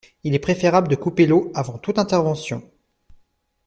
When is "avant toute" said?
1.53-1.99